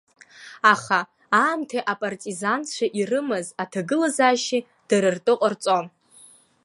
[0.73, 0.99] Аха,
[1.41, 5.85] аамҭеи апартизанцәа ирымаз аҭагылазаашьеи дара ртәы ҟарҵон.